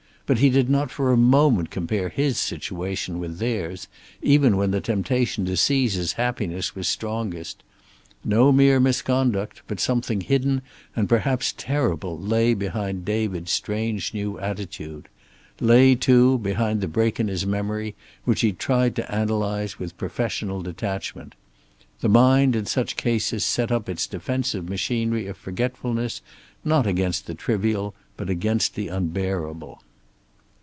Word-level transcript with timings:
But 0.33 0.37
he 0.39 0.49
did 0.49 0.69
not 0.69 0.89
for 0.91 1.11
a 1.11 1.17
moment 1.17 1.71
compare 1.71 2.07
his 2.07 2.37
situation 2.37 3.19
with 3.19 3.39
theirs, 3.39 3.89
even 4.21 4.55
when 4.55 4.71
the 4.71 4.79
temptation 4.79 5.43
to 5.43 5.57
seize 5.57 5.95
his 5.95 6.13
happiness 6.13 6.73
was 6.73 6.87
strongest. 6.87 7.63
No 8.23 8.53
mere 8.53 8.79
misconduct, 8.79 9.61
but 9.67 9.81
something 9.81 10.21
hidden 10.21 10.61
and 10.95 11.09
perhaps 11.09 11.53
terrible 11.57 12.17
lay 12.17 12.53
behind 12.53 13.03
David's 13.03 13.51
strange 13.51 14.13
new 14.13 14.39
attitude. 14.39 15.09
Lay, 15.59 15.95
too, 15.95 16.37
behind 16.37 16.79
the 16.79 16.87
break 16.87 17.19
in 17.19 17.27
his 17.27 17.45
memory 17.45 17.93
which 18.23 18.39
he 18.39 18.53
tried 18.53 18.95
to 18.95 19.11
analyze 19.13 19.79
with 19.79 19.97
professional 19.97 20.61
detachment. 20.61 21.35
The 21.99 22.07
mind 22.07 22.55
in 22.55 22.65
such 22.67 22.95
cases 22.95 23.43
set 23.43 23.69
up 23.69 23.89
its 23.89 24.07
defensive 24.07 24.69
machinery 24.69 25.27
of 25.27 25.35
forgetfulness, 25.35 26.21
not 26.63 26.87
against 26.87 27.27
the 27.27 27.35
trivial 27.35 27.93
but 28.15 28.29
against 28.29 28.75
the 28.75 28.87
unbearable. 28.87 29.81